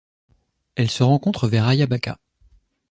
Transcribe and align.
Elle 0.73 0.89
se 0.89 1.03
rencontre 1.03 1.47
vers 1.47 1.67
Ayabaca. 1.67 2.17